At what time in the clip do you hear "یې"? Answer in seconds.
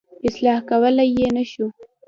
1.17-1.27